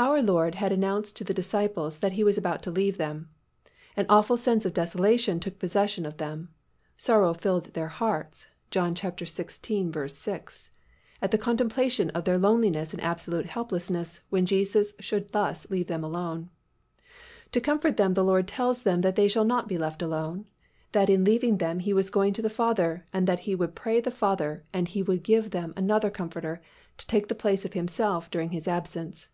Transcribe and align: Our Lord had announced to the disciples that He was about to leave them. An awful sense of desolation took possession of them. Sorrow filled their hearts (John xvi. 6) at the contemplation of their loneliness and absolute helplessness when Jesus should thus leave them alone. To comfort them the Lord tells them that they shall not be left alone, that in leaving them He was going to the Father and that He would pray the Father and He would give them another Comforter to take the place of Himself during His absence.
Our 0.00 0.22
Lord 0.22 0.54
had 0.54 0.70
announced 0.70 1.16
to 1.16 1.24
the 1.24 1.34
disciples 1.34 1.98
that 1.98 2.12
He 2.12 2.22
was 2.22 2.38
about 2.38 2.62
to 2.62 2.70
leave 2.70 2.98
them. 2.98 3.30
An 3.96 4.06
awful 4.08 4.36
sense 4.36 4.64
of 4.64 4.72
desolation 4.72 5.40
took 5.40 5.58
possession 5.58 6.06
of 6.06 6.18
them. 6.18 6.50
Sorrow 6.96 7.34
filled 7.34 7.74
their 7.74 7.88
hearts 7.88 8.46
(John 8.70 8.94
xvi. 8.94 10.10
6) 10.10 10.70
at 11.20 11.30
the 11.32 11.36
contemplation 11.36 12.10
of 12.10 12.24
their 12.26 12.38
loneliness 12.38 12.92
and 12.94 13.02
absolute 13.02 13.46
helplessness 13.46 14.20
when 14.30 14.46
Jesus 14.46 14.92
should 15.00 15.30
thus 15.30 15.68
leave 15.68 15.88
them 15.88 16.04
alone. 16.04 16.48
To 17.50 17.60
comfort 17.60 17.96
them 17.96 18.14
the 18.14 18.22
Lord 18.22 18.46
tells 18.46 18.84
them 18.84 19.00
that 19.00 19.16
they 19.16 19.26
shall 19.26 19.44
not 19.44 19.66
be 19.66 19.78
left 19.78 20.00
alone, 20.00 20.46
that 20.92 21.10
in 21.10 21.24
leaving 21.24 21.58
them 21.58 21.80
He 21.80 21.92
was 21.92 22.08
going 22.08 22.32
to 22.34 22.42
the 22.42 22.48
Father 22.48 23.02
and 23.12 23.26
that 23.26 23.40
He 23.40 23.56
would 23.56 23.74
pray 23.74 24.00
the 24.00 24.12
Father 24.12 24.62
and 24.72 24.86
He 24.86 25.02
would 25.02 25.24
give 25.24 25.50
them 25.50 25.74
another 25.76 26.08
Comforter 26.08 26.62
to 26.98 27.06
take 27.08 27.26
the 27.26 27.34
place 27.34 27.64
of 27.64 27.72
Himself 27.72 28.30
during 28.30 28.50
His 28.50 28.68
absence. 28.68 29.30